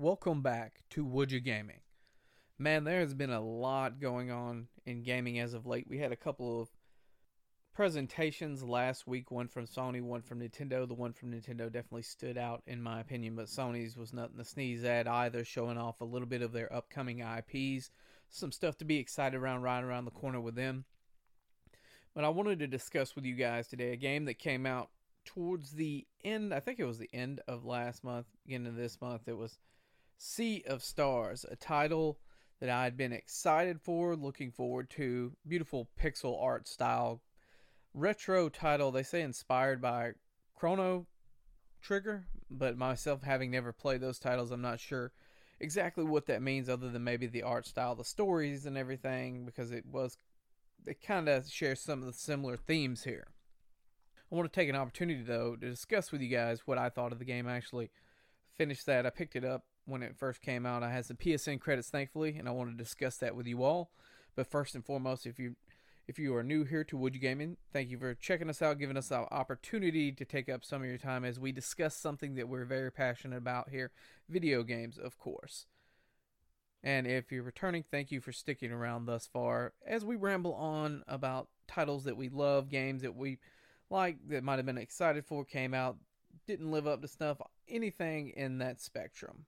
[0.00, 1.80] welcome back to Would You Gaming.
[2.58, 5.86] Man, there has been a lot going on in gaming as of late.
[5.86, 6.70] We had a couple of
[7.74, 10.88] presentations last week one from Sony, one from Nintendo.
[10.88, 14.44] The one from Nintendo definitely stood out, in my opinion, but Sony's was nothing to
[14.44, 17.90] sneeze at either, showing off a little bit of their upcoming IPs.
[18.30, 20.86] Some stuff to be excited around right around the corner with them.
[22.14, 24.88] But I wanted to discuss with you guys today a game that came out
[25.26, 28.98] towards the end, I think it was the end of last month, beginning of this
[29.02, 29.28] month.
[29.28, 29.58] It was
[30.22, 32.18] Sea of Stars, a title
[32.60, 35.32] that I had been excited for, looking forward to.
[35.48, 37.22] Beautiful pixel art style,
[37.94, 38.90] retro title.
[38.90, 40.12] They say inspired by
[40.54, 41.06] Chrono
[41.80, 45.12] Trigger, but myself having never played those titles, I'm not sure
[45.58, 49.72] exactly what that means, other than maybe the art style, the stories, and everything, because
[49.72, 50.18] it was.
[50.86, 53.28] It kind of shares some of the similar themes here.
[54.30, 57.12] I want to take an opportunity though to discuss with you guys what I thought
[57.12, 57.46] of the game.
[57.46, 57.90] I actually
[58.58, 59.06] finished that.
[59.06, 60.82] I picked it up when it first came out.
[60.82, 63.90] I had some PSN credits, thankfully, and I want to discuss that with you all.
[64.36, 65.56] But first and foremost, if you
[66.06, 68.80] if you are new here to Would You Gaming, thank you for checking us out,
[68.80, 72.34] giving us the opportunity to take up some of your time as we discuss something
[72.34, 73.92] that we're very passionate about here
[74.28, 75.66] video games, of course.
[76.82, 81.04] And if you're returning, thank you for sticking around thus far as we ramble on
[81.06, 83.38] about titles that we love, games that we
[83.88, 85.96] like that might have been excited for came out,
[86.46, 89.44] didn't live up to snuff, anything in that spectrum.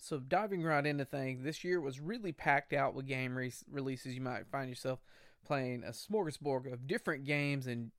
[0.00, 4.14] So diving right into things, this year was really packed out with game re- releases.
[4.14, 5.00] You might find yourself
[5.44, 7.90] playing a smorgasbord of different games and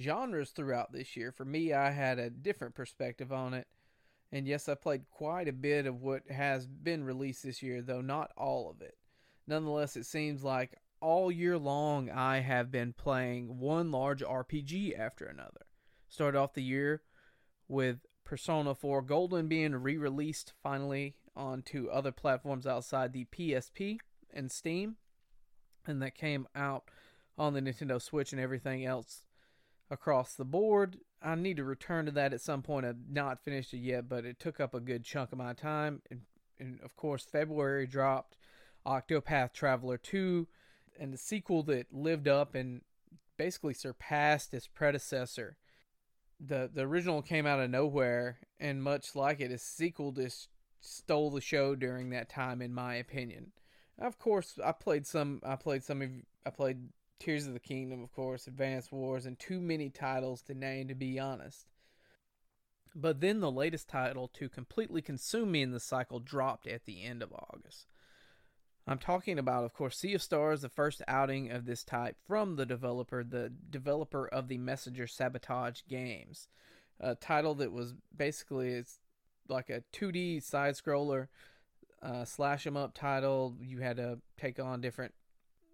[0.00, 1.30] genres throughout this year.
[1.30, 3.68] For me, I had a different perspective on it.
[4.32, 8.00] And yes, I played quite a bit of what has been released this year, though
[8.00, 8.96] not all of it.
[9.46, 15.26] Nonetheless, it seems like all year long I have been playing one large RPG after
[15.26, 15.66] another.
[16.08, 17.02] Started off the year
[17.68, 17.98] with
[18.30, 23.98] Persona 4 Golden being re released finally onto other platforms outside the PSP
[24.32, 24.94] and Steam.
[25.84, 26.84] And that came out
[27.36, 29.24] on the Nintendo Switch and everything else
[29.90, 30.98] across the board.
[31.20, 32.86] I need to return to that at some point.
[32.86, 36.00] I've not finished it yet, but it took up a good chunk of my time.
[36.08, 36.20] And,
[36.60, 38.36] and of course, February dropped
[38.86, 40.46] Octopath Traveler 2
[41.00, 42.82] and the sequel that lived up and
[43.36, 45.56] basically surpassed its predecessor.
[46.44, 50.48] The the original came out of nowhere, and much like it, a sequel just
[50.80, 53.52] stole the show during that time, in my opinion.
[53.98, 55.40] Of course, I played some.
[55.44, 56.10] I played some of.
[56.46, 60.54] I played Tears of the Kingdom, of course, Advance Wars, and too many titles to
[60.54, 61.66] name, to be honest.
[62.94, 67.04] But then the latest title to completely consume me in the cycle dropped at the
[67.04, 67.86] end of August.
[68.86, 72.56] I'm talking about, of course, Sea of Stars, the first outing of this type from
[72.56, 76.48] the developer, the developer of the Messenger Sabotage games.
[76.98, 78.98] A title that was basically it's
[79.48, 81.28] like a 2D side scroller,
[82.02, 83.56] uh, slash 'em up title.
[83.60, 85.14] You had to take on different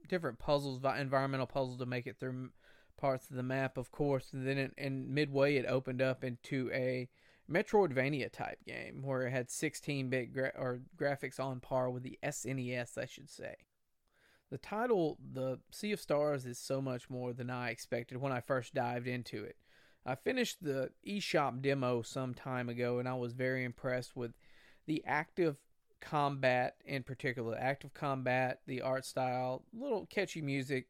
[0.09, 2.51] different puzzles, environmental puzzles to make it through
[2.97, 4.33] parts of the map, of course.
[4.33, 7.09] And then in, in midway, it opened up into a
[7.51, 12.19] Metroidvania type game where it had 16 bit gra- or graphics on par with the
[12.23, 13.57] SNES, I should say.
[14.51, 18.41] The title, The Sea of Stars, is so much more than I expected when I
[18.41, 19.57] first dived into it.
[20.05, 24.33] I finished the eShop demo some time ago and I was very impressed with
[24.87, 25.57] the active
[26.01, 27.57] combat in particular.
[27.59, 30.87] Active combat, the art style, little catchy music.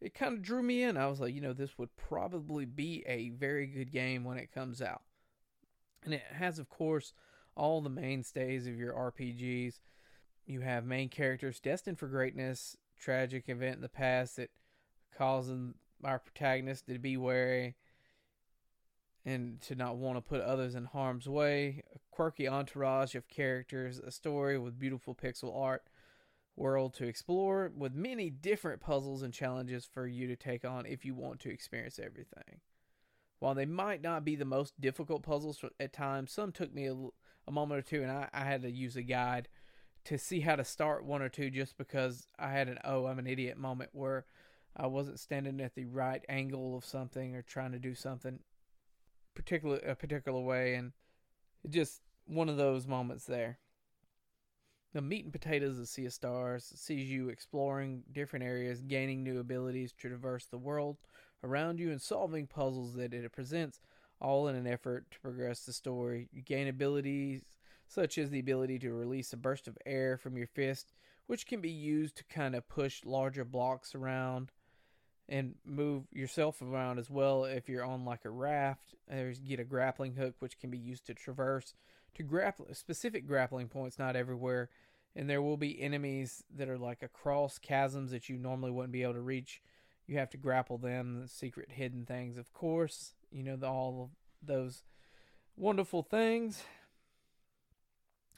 [0.00, 0.96] It kind of drew me in.
[0.96, 4.52] I was like, you know, this would probably be a very good game when it
[4.52, 5.02] comes out.
[6.06, 7.12] And it has, of course,
[7.54, 9.80] all the mainstays of your RPGs.
[10.46, 14.50] You have main characters destined for greatness, tragic event in the past that
[15.18, 15.74] causing
[16.04, 17.74] our protagonist to be wary
[19.24, 21.82] and to not want to put others in harm's way.
[21.94, 25.82] A quirky entourage of characters, a story with beautiful pixel art,
[26.54, 31.04] world to explore with many different puzzles and challenges for you to take on if
[31.04, 32.60] you want to experience everything.
[33.38, 36.94] While they might not be the most difficult puzzles at times, some took me a,
[37.46, 39.48] a moment or two, and I, I had to use a guide
[40.04, 43.18] to see how to start one or two just because I had an oh, I'm
[43.18, 44.24] an idiot moment where
[44.76, 48.38] I wasn't standing at the right angle of something or trying to do something
[49.34, 50.92] particular a particular way and
[51.68, 53.58] just one of those moments there.
[54.92, 59.40] The meat and potatoes of Sea of Stars sees you exploring different areas, gaining new
[59.40, 60.96] abilities to traverse the world
[61.42, 63.80] around you, and solving puzzles that it presents,
[64.20, 66.28] all in an effort to progress the story.
[66.32, 67.42] You gain abilities
[67.88, 70.92] such as the ability to release a burst of air from your fist,
[71.26, 74.50] which can be used to kind of push larger blocks around
[75.28, 78.94] and move yourself around as well if you're on like a raft.
[79.08, 81.74] There's get a grappling hook which can be used to traverse
[82.14, 84.70] to grapple specific grappling points, not everywhere.
[85.14, 89.02] And there will be enemies that are like across chasms that you normally wouldn't be
[89.02, 89.62] able to reach.
[90.06, 93.14] You have to grapple them, the secret hidden things, of course.
[93.30, 94.10] You know, the, all
[94.42, 94.84] those
[95.56, 96.62] wonderful things.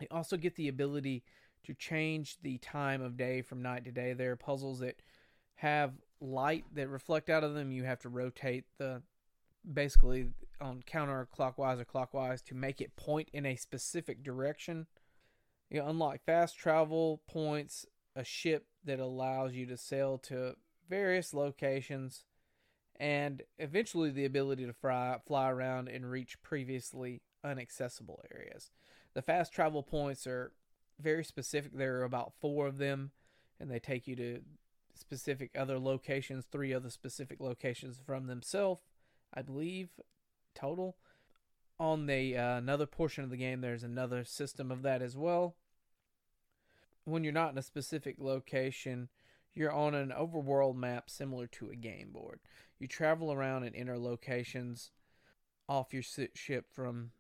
[0.01, 1.25] You also get the ability
[1.65, 4.13] to change the time of day from night to day.
[4.13, 5.03] There are puzzles that
[5.57, 7.73] have light that reflect out of them.
[7.73, 9.03] You have to rotate the
[9.71, 10.29] basically
[10.61, 14.87] on counterclockwise or clockwise to make it point in a specific direction.
[15.69, 17.85] You unlock fast travel points,
[18.17, 20.55] a ship that allows you to sail to
[20.89, 22.25] various locations,
[22.97, 28.71] and eventually the ability to fly, fly around and reach previously inaccessible areas.
[29.15, 30.53] The fast travel points are
[31.01, 31.73] very specific.
[31.75, 33.13] There are about four of them,
[33.61, 34.41] and they take you to
[34.95, 38.83] specific other locations, three other specific locations from themselves,
[39.33, 39.91] I believe,
[40.55, 40.97] total.
[41.81, 45.55] On the uh, another portion of the game, there's another system of that as well.
[47.05, 49.09] When you're not in a specific location,
[49.59, 52.39] you're on an overworld map similar to a game board.
[52.79, 54.93] You travel around and enter locations
[55.69, 57.11] off your ship from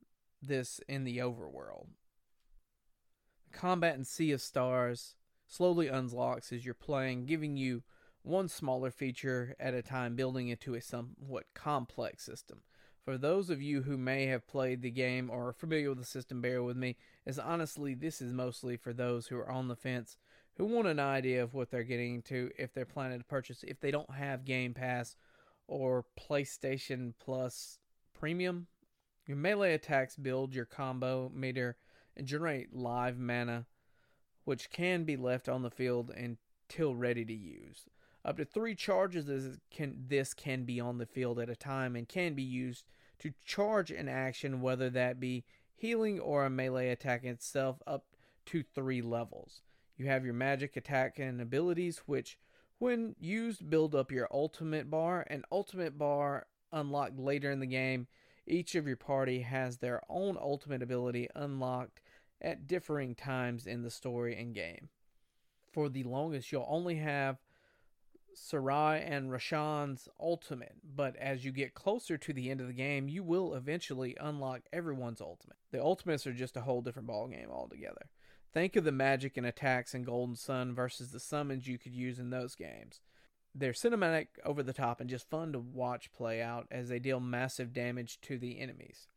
[0.40, 1.88] this in the overworld.
[3.50, 5.16] Combat in Sea of Stars
[5.48, 7.82] slowly unlocks as you're playing, giving you
[8.22, 12.60] one smaller feature at a time, building it to a somewhat complex system.
[13.04, 16.04] For those of you who may have played the game or are familiar with the
[16.04, 16.96] system, bear with me,
[17.26, 20.18] as honestly, this is mostly for those who are on the fence,
[20.58, 23.80] who want an idea of what they're getting into if they're planning to purchase, if
[23.80, 25.16] they don't have Game Pass
[25.66, 27.78] or PlayStation Plus
[28.12, 28.66] Premium.
[29.26, 31.76] Your melee attacks build your combo meter
[32.16, 33.66] and generate live mana
[34.48, 37.84] which can be left on the field until ready to use.
[38.24, 41.94] Up to three charges this can, this can be on the field at a time
[41.94, 42.86] and can be used
[43.18, 45.44] to charge an action, whether that be
[45.74, 48.06] healing or a melee attack itself, up
[48.46, 49.60] to three levels.
[49.98, 52.38] You have your magic attack and abilities, which,
[52.78, 55.26] when used, build up your ultimate bar.
[55.28, 58.06] An ultimate bar unlocked later in the game.
[58.46, 62.00] Each of your party has their own ultimate ability unlocked
[62.40, 64.88] at differing times in the story and game.
[65.72, 67.38] For the longest, you'll only have
[68.34, 73.08] Serai and Rashan's ultimate, but as you get closer to the end of the game,
[73.08, 75.56] you will eventually unlock everyone's ultimate.
[75.72, 78.06] The ultimates are just a whole different ballgame altogether.
[78.52, 82.18] Think of the magic and attacks in Golden Sun versus the summons you could use
[82.18, 83.00] in those games.
[83.54, 87.20] They're cinematic, over the top, and just fun to watch play out as they deal
[87.20, 89.08] massive damage to the enemies.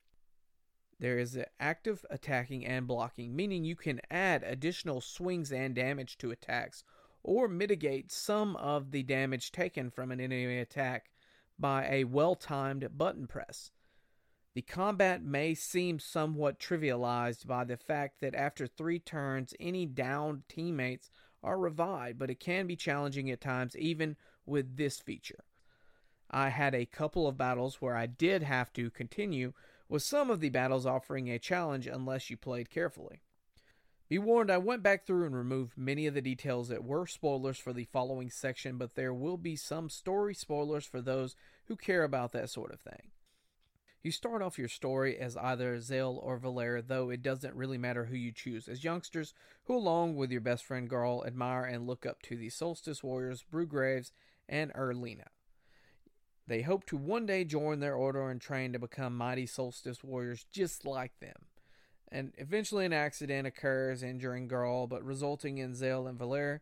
[1.00, 6.32] There is active attacking and blocking, meaning you can add additional swings and damage to
[6.32, 6.84] attacks
[7.24, 11.10] or mitigate some of the damage taken from an enemy attack
[11.58, 13.72] by a well timed button press.
[14.54, 20.44] The combat may seem somewhat trivialized by the fact that after three turns, any downed
[20.50, 21.10] teammates
[21.42, 25.46] are revived, but it can be challenging at times even with this feature.
[26.30, 29.54] I had a couple of battles where I did have to continue
[29.88, 33.22] with some of the battles offering a challenge unless you played carefully.
[34.10, 37.58] Be warned, I went back through and removed many of the details that were spoilers
[37.58, 41.38] for the following section, but there will be some story spoilers for those
[41.68, 43.12] who care about that sort of thing.
[44.04, 48.06] You start off your story as either Zale or Valere, though it doesn't really matter
[48.06, 52.06] who you choose, as youngsters who, along with your best friend Garl, admire and look
[52.06, 54.12] up to the Solstice Warriors, Brugraves,
[54.50, 55.28] and Erlina.
[56.48, 60.46] They hope to one day join their order and train to become mighty solstice warriors
[60.52, 61.46] just like them.
[62.12, 66.62] And eventually, an accident occurs, injuring Garl, but resulting in Zale and Valere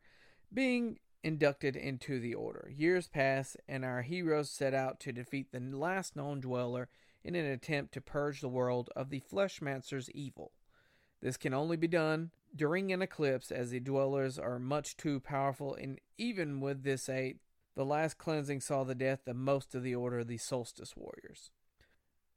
[0.53, 2.69] being inducted into the order.
[2.75, 6.89] Years pass, and our heroes set out to defeat the last known dweller
[7.23, 10.51] in an attempt to purge the world of the Fleshmancer's evil.
[11.21, 15.75] This can only be done during an eclipse, as the dwellers are much too powerful,
[15.75, 17.39] and even with this aid,
[17.75, 21.51] the last cleansing saw the death of most of the Order of the Solstice Warriors.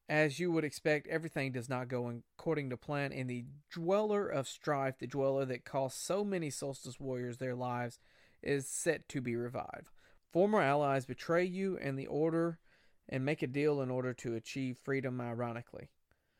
[0.08, 4.46] As you would expect, everything does not go according to plan, and the Dweller of
[4.46, 7.98] Strife, the Dweller that cost so many Solstice Warriors their lives,
[8.42, 9.88] is set to be revived.
[10.32, 12.58] Former allies betray you and the Order
[13.08, 15.90] and make a deal in order to achieve freedom, ironically.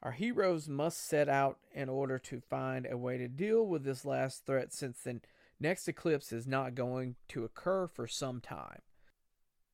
[0.03, 4.05] Our heroes must set out in order to find a way to deal with this
[4.05, 5.21] last threat since the
[5.61, 8.81] next eclipse is not going to occur for some time.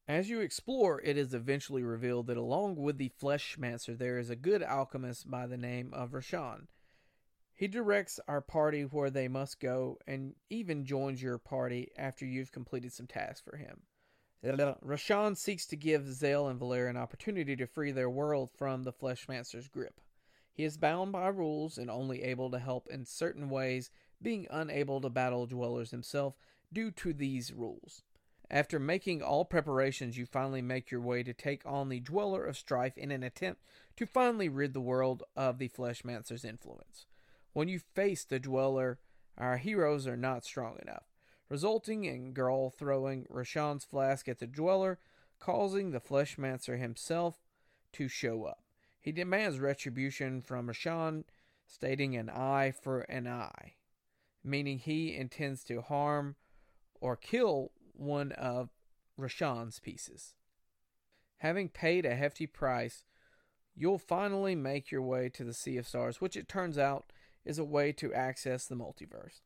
[0.07, 4.37] As you explore, it is eventually revealed that along with the Fleshmancer, there is a
[4.37, 6.67] good alchemist by the name of Rashan.
[7.55, 12.53] He directs our party where they must go and even joins your party after you've
[12.53, 13.81] completed some tasks for him.
[14.43, 18.93] Roshan seeks to give Zale and Valere an opportunity to free their world from the
[18.93, 20.01] Fleshmancer's grip.
[20.53, 23.91] He is bound by rules and only able to help in certain ways,
[24.21, 26.37] being unable to battle dwellers himself
[26.73, 28.03] due to these rules.
[28.51, 32.57] After making all preparations, you finally make your way to take on the Dweller of
[32.57, 33.63] Strife in an attempt
[33.97, 37.07] to finally rid the world of the Fleshmancer's influence.
[37.53, 38.99] When you face the Dweller,
[39.37, 41.05] our heroes are not strong enough,
[41.49, 44.99] resulting in Garl throwing Roshan's flask at the Dweller,
[45.39, 47.39] causing the Fleshmancer himself
[47.93, 48.63] to show up.
[49.01, 51.25] He demands retribution from Roshan,
[51.67, 53.75] stating an eye for an eye,
[54.43, 56.37] meaning he intends to harm
[57.01, 58.71] or kill one of
[59.17, 60.35] Roshan's pieces.
[61.39, 63.05] Having paid a hefty price,
[63.75, 67.13] you'll finally make your way to the Sea of Stars, which it turns out
[67.45, 69.41] is a way to access the multiverse.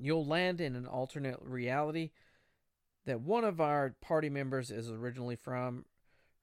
[0.00, 2.10] You'll land in an alternate reality
[3.04, 5.84] that one of our party members is originally from,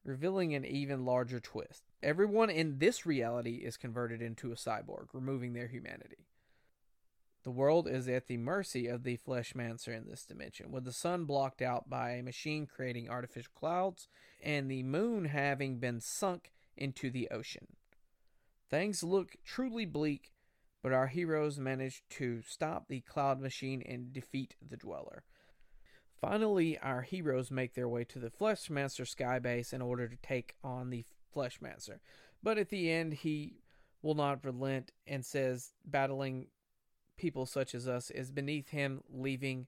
[0.03, 1.84] revealing an even larger twist.
[2.01, 6.25] Everyone in this reality is converted into a cyborg, removing their humanity.
[7.44, 11.24] The world is at the mercy of the Fleshmancer in this dimension, with the sun
[11.24, 14.10] blocked out by a machine creating artificial clouds
[14.41, 17.68] and the moon having been sunk into the ocean.
[18.70, 20.32] Things look truly bleak,
[20.82, 25.24] but our heroes manage to stop the cloud machine and defeat the Dweller.
[26.20, 30.90] Finally, our heroes make their way to the Fleshmancer skybase in order to take on
[30.90, 32.00] the Fleshmancer.
[32.44, 33.62] But at the end, he
[34.02, 36.48] will not relent and says battling
[37.18, 39.68] people such as us is beneath him, leaving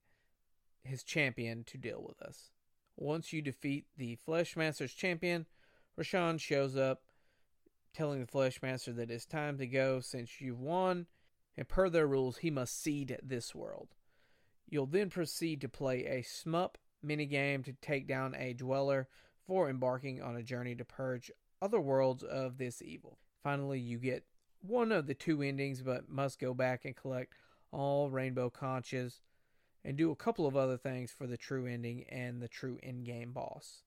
[0.83, 2.51] his champion to deal with us.
[2.95, 5.45] Once you defeat the Fleshmancer's champion,
[5.99, 7.01] Rashan shows up,
[7.93, 11.07] telling the Flesh Master that it's time to go since you've won,
[11.57, 13.89] and per their rules, he must cede this world.
[14.69, 19.07] You'll then proceed to play a shmup minigame to take down a dweller
[19.45, 21.31] for embarking on a journey to purge
[21.61, 23.17] other worlds of this evil.
[23.43, 24.23] Finally, you get
[24.61, 27.33] one of the two endings, but must go back and collect
[27.71, 29.21] all rainbow conches
[29.83, 33.05] and do a couple of other things for the true ending and the true end
[33.05, 33.83] game boss.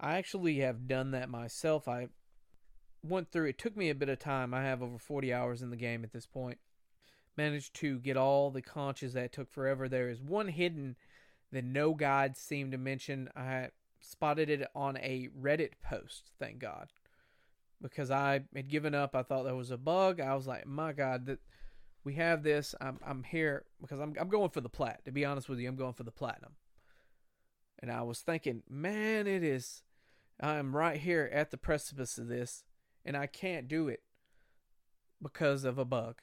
[0.00, 1.86] I actually have done that myself.
[1.86, 2.08] I
[3.04, 4.54] went through it took me a bit of time.
[4.54, 6.58] I have over 40 hours in the game at this point.
[7.36, 9.88] Managed to get all the conches that took forever.
[9.88, 10.96] There is one hidden
[11.52, 13.28] that no guides seem to mention.
[13.36, 13.68] I
[14.00, 16.88] spotted it on a Reddit post, thank God
[17.84, 19.14] because I had given up.
[19.14, 20.18] I thought there was a bug.
[20.18, 21.38] I was like, my God, that
[22.02, 22.74] we have this.
[22.80, 25.04] I'm I'm here because I'm I'm going for the plat.
[25.04, 26.52] To be honest with you, I'm going for the platinum.
[27.80, 29.82] And I was thinking, man, it is.
[30.40, 32.64] I'm right here at the precipice of this,
[33.04, 34.02] and I can't do it
[35.22, 36.20] because of a bug.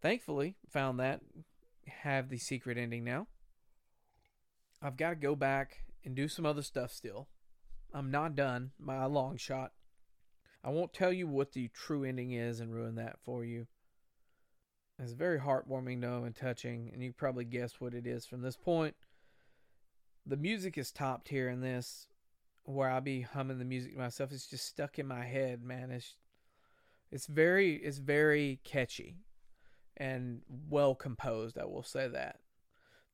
[0.00, 1.20] Thankfully, found that
[2.02, 3.26] have the secret ending now.
[4.82, 7.28] I've got to go back and do some other stuff still.
[7.92, 9.72] I'm not done by a long shot.
[10.62, 13.66] I won't tell you what the true ending is and ruin that for you.
[14.98, 18.56] It's very heartwarming, though, and touching, and you probably guess what it is from this
[18.56, 18.94] point.
[20.26, 22.06] The music is top tier in this,
[22.64, 24.32] where I'll be humming the music myself.
[24.32, 25.90] It's just stuck in my head, man.
[25.90, 26.16] It's
[27.10, 29.16] it's very it's very catchy
[29.96, 31.58] and well composed.
[31.58, 32.40] I will say that.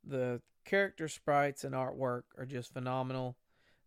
[0.04, 3.36] The character sprites and artwork are just phenomenal.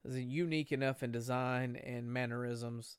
[0.03, 2.97] It's unique enough in design and mannerisms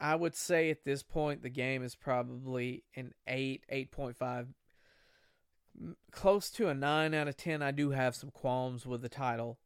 [0.00, 6.50] I would say at this point the game is probably an 8, 8.5 mm, close
[6.50, 7.62] to a 9 out of 10.
[7.62, 9.58] I do have some qualms with the title.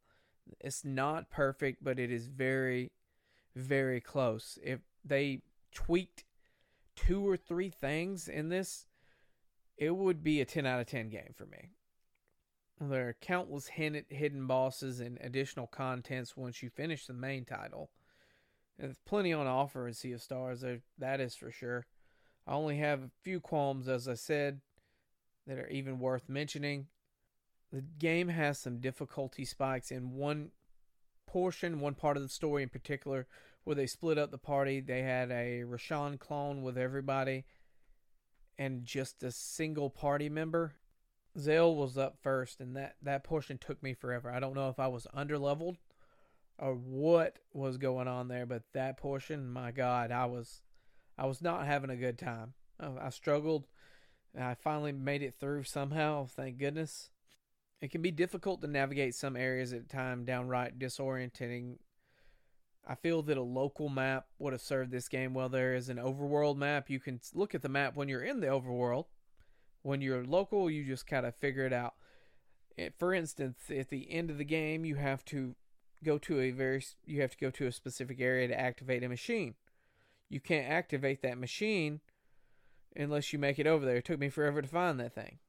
[0.59, 2.91] It's not perfect, but it is very
[3.55, 4.59] very close.
[4.63, 6.25] If they tweaked
[6.95, 8.87] two or three things in this,
[9.77, 11.71] it would be a 10 out of 10 game for me.
[12.79, 17.91] There are countless hidden bosses and additional contents once you finish the main title.
[18.77, 20.65] There's plenty on offer in Sea of Stars,
[20.97, 21.85] that is for sure.
[22.45, 24.59] I only have a few qualms, as I said,
[25.47, 26.87] that are even worth mentioning.
[27.75, 30.51] The game has some difficulty spikes in one
[31.27, 33.27] portion, one part of the story in particular,
[33.65, 34.79] where they split up the party.
[34.79, 37.43] They had a Roshan clone with everybody
[38.57, 40.75] and just a single party member.
[41.37, 44.31] Zale was up first, and that, that portion took me forever.
[44.31, 45.75] I don't know if I was underleveled
[46.57, 50.61] or what was going on there, but that portion, my God, I was
[51.17, 52.53] I was not having a good time.
[52.79, 53.67] I struggled.
[54.39, 57.09] I finally made it through somehow, thank goodness.
[57.81, 61.77] It can be difficult to navigate some areas at a time, downright disorienting.
[62.87, 65.49] I feel that a local map would have served this game well.
[65.49, 66.89] There is an overworld map.
[66.89, 69.05] You can look at the map when you're in the overworld.
[69.81, 71.93] When you're local, you just kind of figure it out.
[72.97, 75.55] For instance, at the end of the game, you have to
[76.03, 79.09] go to a very you have to go to a specific area to activate a
[79.09, 79.55] machine.
[80.29, 82.01] you can't activate that machine
[82.95, 83.97] unless you make it over there.
[83.97, 85.39] It took me forever to find that thing.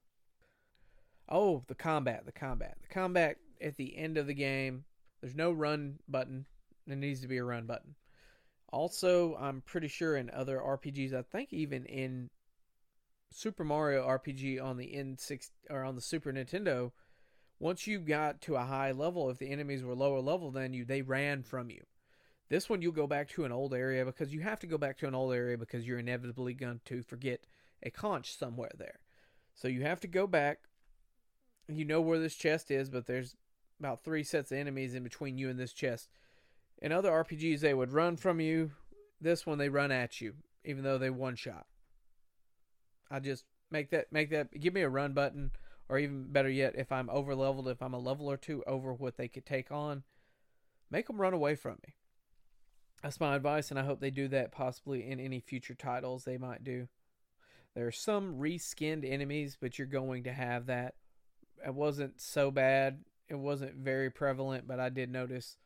[1.28, 2.76] Oh, the combat, the combat.
[2.82, 4.84] The combat at the end of the game,
[5.20, 6.46] there's no run button.
[6.86, 7.94] There needs to be a run button.
[8.72, 12.30] Also, I'm pretty sure in other RPGs, I think even in
[13.30, 16.92] Super Mario RPG on the N6 or on the Super Nintendo,
[17.58, 20.84] once you got to a high level, if the enemies were lower level than you,
[20.84, 21.82] they ran from you.
[22.48, 24.98] This one, you'll go back to an old area because you have to go back
[24.98, 27.40] to an old area because you're inevitably going to forget
[27.82, 29.00] a conch somewhere there.
[29.54, 30.60] So you have to go back.
[31.68, 33.36] You know where this chest is, but there's
[33.80, 36.08] about three sets of enemies in between you and this chest.
[36.80, 38.72] In other RPGs, they would run from you.
[39.20, 41.66] This one, they run at you, even though they one shot.
[43.10, 45.52] I just make that make that give me a run button,
[45.88, 48.92] or even better yet, if I'm over leveled, if I'm a level or two over
[48.92, 50.02] what they could take on,
[50.90, 51.94] make them run away from me.
[53.02, 56.38] That's my advice, and I hope they do that possibly in any future titles they
[56.38, 56.88] might do.
[57.74, 60.94] There are some reskinned enemies, but you're going to have that.
[61.64, 63.04] It wasn't so bad.
[63.28, 65.56] It wasn't very prevalent, but I did notice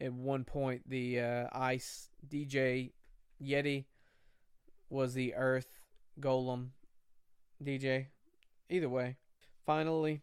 [0.00, 2.92] at one point the uh, ice DJ
[3.42, 3.84] Yeti
[4.88, 5.80] was the Earth
[6.20, 6.70] Golem
[7.62, 8.06] DJ.
[8.68, 9.16] Either way,
[9.64, 10.22] finally,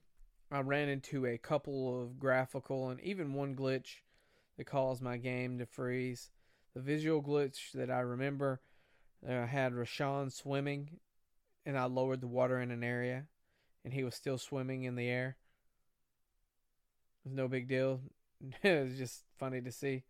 [0.52, 4.02] I ran into a couple of graphical and even one glitch
[4.58, 6.30] that caused my game to freeze.
[6.74, 8.62] The visual glitch that I remember
[9.28, 11.00] I had Rashawn swimming,
[11.66, 13.26] and I lowered the water in an area,
[13.84, 15.38] and he was still swimming in the air.
[17.24, 18.02] It was no big deal.
[18.64, 20.04] it was just funny to see.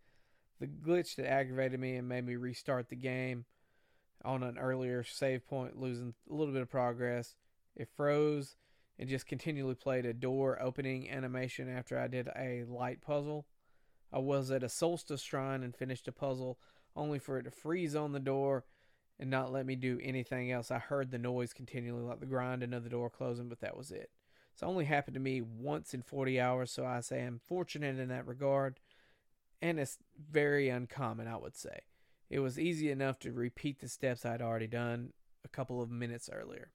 [0.60, 3.44] The glitch that aggravated me and made me restart the game
[4.24, 7.36] on an earlier save point, losing a little bit of progress.
[7.76, 8.56] It froze
[8.98, 13.46] and just continually played a door opening animation after I did a light puzzle.
[14.12, 16.58] I was at a solstice shrine and finished a puzzle
[16.96, 18.64] only for it to freeze on the door
[19.20, 20.70] and not let me do anything else.
[20.70, 23.90] I heard the noise continually, like the grinding of the door closing, but that was
[23.90, 24.10] it.
[24.52, 28.08] It's only happened to me once in 40 hours, so I say I'm fortunate in
[28.08, 28.80] that regard,
[29.62, 29.98] and it's
[30.30, 31.80] very uncommon, I would say.
[32.30, 35.12] It was easy enough to repeat the steps I'd already done
[35.44, 36.70] a couple of minutes earlier.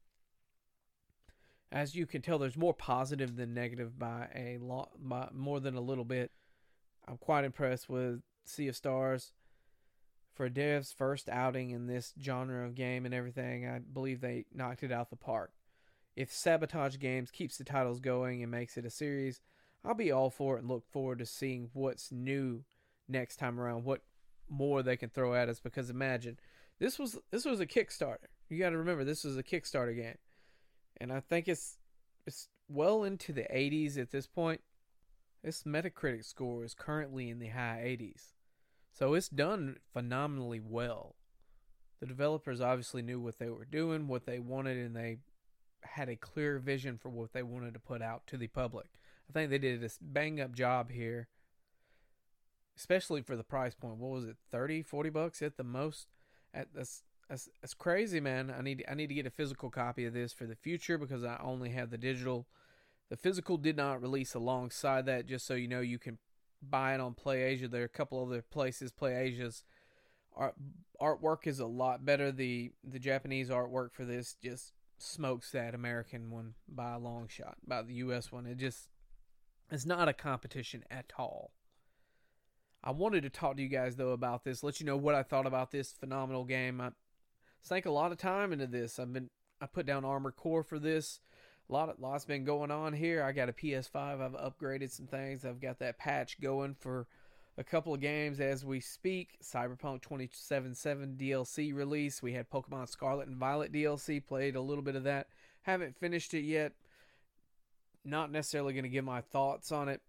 [1.72, 5.76] As you can tell, there's more positive than negative by a lot, by more than
[5.76, 6.32] a little bit.
[7.08, 9.32] I'm quite impressed with Sea of Stars.
[10.34, 14.84] For Dev's first outing in this genre of game and everything, I believe they knocked
[14.84, 15.52] it out the park.
[16.16, 19.42] If Sabotage Games keeps the titles going and makes it a series,
[19.86, 22.64] I'll be all for it and look forward to seeing what's new
[23.08, 24.02] next time around, what
[24.50, 26.38] more they can throw at us because imagine
[26.80, 28.28] this was this was a Kickstarter.
[28.50, 30.18] You got to remember this was a Kickstarter game.
[30.98, 31.78] And I think it's
[32.26, 34.62] it's well into the 80s at this point.
[35.44, 38.34] This Metacritic score is currently in the high 80s.
[38.94, 41.16] So it's done phenomenally well.
[42.00, 45.18] The developers obviously knew what they were doing, what they wanted, and they
[45.82, 48.88] had a clear vision for what they wanted to put out to the public.
[49.30, 51.28] I think they did a bang up job here,
[52.78, 53.98] especially for the price point.
[53.98, 56.08] What was it, 30, 40 bucks at the most?
[56.54, 58.54] At that's, that's, that's crazy, man.
[58.56, 61.24] I need I need to get a physical copy of this for the future because
[61.24, 62.48] I only have the digital
[63.10, 66.18] the physical did not release alongside that, just so you know, you can
[66.70, 67.70] buy it on PlayAsia.
[67.70, 68.92] There are a couple other places.
[68.92, 69.64] PlayAsia's
[70.36, 70.56] art,
[71.02, 72.32] artwork is a lot better.
[72.32, 77.58] The the Japanese artwork for this just smokes that American one by a long shot,
[77.66, 78.46] by the US one.
[78.46, 78.90] It just
[79.72, 81.52] it's not a competition at all.
[82.84, 85.24] I wanted to talk to you guys though about this, let you know what I
[85.24, 86.82] thought about this phenomenal game.
[86.82, 86.92] I
[87.62, 89.00] sank a lot of time into this.
[89.00, 89.30] I've been
[89.62, 91.22] I put down Armor Core for this
[91.70, 93.24] a lot of lots been going on here.
[93.24, 93.96] I got a PS5.
[93.96, 95.46] I've upgraded some things.
[95.46, 97.08] I've got that patch going for
[97.58, 99.38] a couple of games as we speak.
[99.42, 102.22] Cyberpunk 2077 DLC release.
[102.22, 104.26] We had Pokemon Scarlet and Violet DLC.
[104.26, 105.28] Played a little bit of that.
[105.62, 106.74] Haven't finished it yet.
[108.04, 110.02] Not necessarily going to give my thoughts on it.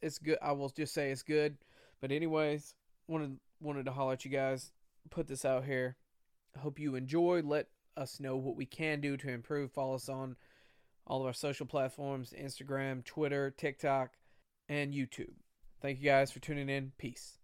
[0.00, 0.38] It's good.
[0.40, 1.58] I will just say it's good.
[2.00, 2.74] But anyways,
[3.08, 4.72] wanted wanted to holler at you guys.
[5.10, 5.96] Put this out here.
[6.58, 7.42] Hope you enjoy.
[7.44, 9.72] Let us know what we can do to improve.
[9.72, 10.36] Follow us on
[11.06, 14.14] all of our social platforms Instagram, Twitter, TikTok,
[14.68, 15.34] and YouTube.
[15.80, 16.92] Thank you guys for tuning in.
[16.98, 17.38] Peace.